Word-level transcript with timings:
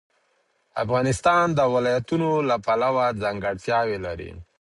افغانستان 0.83 1.45
د 1.57 1.59
ولایتونو 1.73 2.29
له 2.49 2.55
پلوه 2.65 3.05
ځانګړتیاوې 3.23 3.97
لري. 4.05 4.31